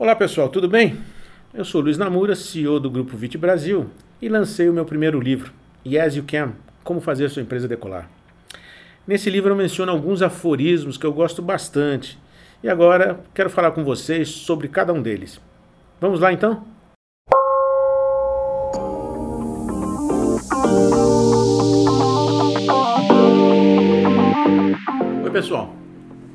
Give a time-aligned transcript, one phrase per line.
[0.00, 0.96] Olá pessoal, tudo bem?
[1.52, 3.90] Eu sou Luiz Namura, CEO do Grupo Vit Brasil
[4.22, 5.52] e lancei o meu primeiro livro,
[5.84, 6.52] Yes You Can,
[6.84, 8.08] Como Fazer Sua Empresa Decolar.
[9.04, 12.16] Nesse livro eu menciono alguns aforismos que eu gosto bastante
[12.62, 15.40] e agora quero falar com vocês sobre cada um deles.
[16.00, 16.64] Vamos lá então?
[25.24, 25.74] Oi pessoal,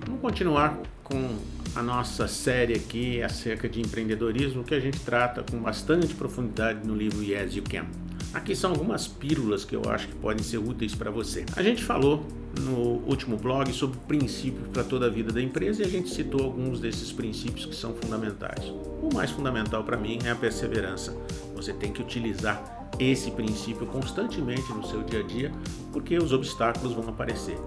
[0.05, 5.57] vamos continuar com a nossa série aqui acerca de empreendedorismo que a gente trata com
[5.57, 7.85] bastante profundidade no livro Yes You Can.
[8.33, 11.45] Aqui são algumas pílulas que eu acho que podem ser úteis para você.
[11.55, 12.25] A gente falou
[12.61, 16.43] no último blog sobre princípios para toda a vida da empresa e a gente citou
[16.43, 18.71] alguns desses princípios que são fundamentais.
[19.01, 21.15] O mais fundamental para mim é a perseverança.
[21.55, 25.51] Você tem que utilizar esse princípio constantemente no seu dia a dia,
[25.91, 27.57] porque os obstáculos vão aparecer.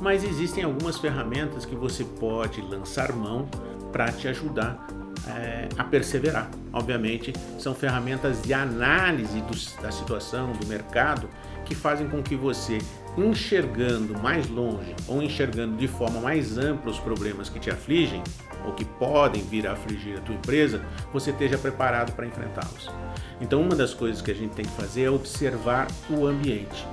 [0.00, 3.48] Mas existem algumas ferramentas que você pode lançar mão
[3.92, 4.86] para te ajudar
[5.28, 6.50] é, a perseverar.
[6.72, 11.28] Obviamente, são ferramentas de análise do, da situação, do mercado,
[11.64, 12.78] que fazem com que você,
[13.16, 18.22] enxergando mais longe ou enxergando de forma mais ampla os problemas que te afligem
[18.64, 20.82] ou que podem vir a afligir a tua empresa,
[21.12, 22.90] você esteja preparado para enfrentá-los.
[23.40, 26.86] Então, uma das coisas que a gente tem que fazer é observar o ambiente.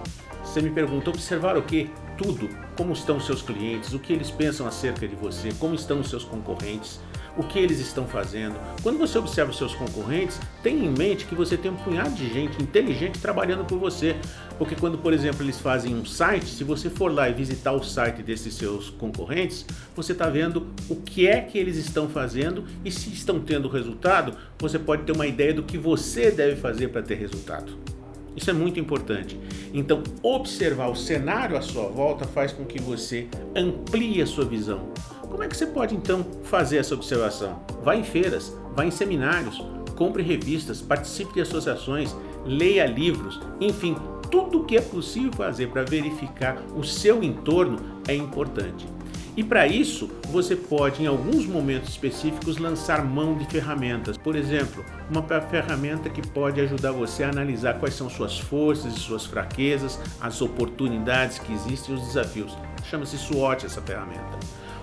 [0.44, 1.90] Você me pergunta, observar o quê?
[2.18, 2.50] Tudo.
[2.76, 6.10] Como estão os seus clientes, o que eles pensam acerca de você, como estão os
[6.10, 7.00] seus concorrentes,
[7.38, 8.56] o que eles estão fazendo.
[8.82, 12.28] Quando você observa os seus concorrentes, tenha em mente que você tem um punhado de
[12.34, 14.16] gente inteligente trabalhando por você.
[14.58, 17.84] Porque quando, por exemplo, eles fazem um site, se você for lá e visitar o
[17.84, 22.92] site desses seus concorrentes, você está vendo o que é que eles estão fazendo e
[22.92, 27.04] se estão tendo resultado, você pode ter uma ideia do que você deve fazer para
[27.04, 27.97] ter resultado.
[28.38, 29.38] Isso é muito importante.
[29.74, 34.94] Então, observar o cenário à sua volta faz com que você amplie a sua visão.
[35.24, 37.60] Como é que você pode então fazer essa observação?
[37.84, 39.60] Vá em feiras, vá em seminários,
[39.96, 43.96] compre revistas, participe de associações, leia livros, enfim,
[44.30, 48.88] tudo o que é possível fazer para verificar o seu entorno é importante.
[49.38, 54.18] E para isso, você pode, em alguns momentos específicos, lançar mão de ferramentas.
[54.18, 59.00] Por exemplo, uma ferramenta que pode ajudar você a analisar quais são suas forças e
[59.00, 62.58] suas fraquezas, as oportunidades que existem e os desafios.
[62.86, 64.40] Chama-se SWOT essa ferramenta.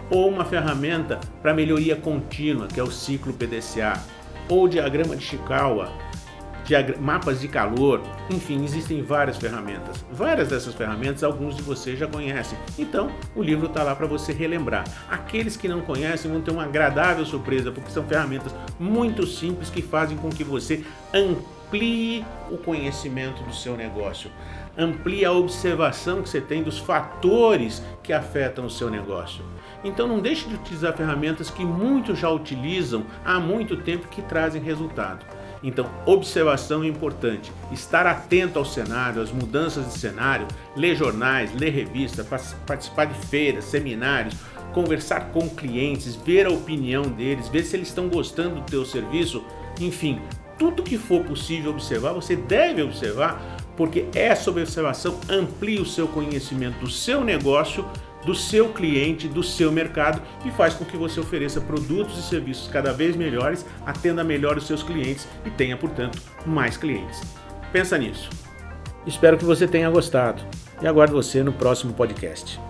[0.09, 4.01] Ou uma ferramenta para melhoria contínua, que é o ciclo PDCA.
[4.49, 5.91] Ou o diagrama de Chikawa,
[7.01, 10.05] mapas de calor, enfim, existem várias ferramentas.
[10.11, 12.59] Várias dessas ferramentas, alguns de vocês já conhecem.
[12.79, 14.85] Então, o livro está lá para você relembrar.
[15.11, 19.83] Aqueles que não conhecem vão ter uma agradável surpresa, porque são ferramentas muito simples que
[19.83, 24.31] fazem com que você amplie o conhecimento do seu negócio.
[24.77, 29.45] Amplie a observação que você tem dos fatores que afetam o seu negócio.
[29.85, 34.63] Então não deixe de utilizar ferramentas que muitos já utilizam há muito tempo que trazem
[34.63, 35.25] resultado.
[35.65, 37.51] Então, observação é importante.
[37.73, 42.27] Estar atento ao cenário, às mudanças de cenário, ler jornais, ler revistas,
[42.67, 44.37] participar de feiras, seminários,
[44.75, 49.43] conversar com clientes, ver a opinião deles, ver se eles estão gostando do teu serviço,
[49.81, 50.21] enfim,
[50.59, 56.79] tudo que for possível observar, você deve observar, porque essa observação amplia o seu conhecimento
[56.81, 57.85] do seu negócio
[58.25, 62.69] do seu cliente, do seu mercado e faz com que você ofereça produtos e serviços
[62.69, 67.21] cada vez melhores, atenda melhor os seus clientes e tenha, portanto, mais clientes.
[67.73, 68.31] Pensa nisso.
[69.07, 70.43] Espero que você tenha gostado
[70.81, 72.61] e aguardo você no próximo podcast.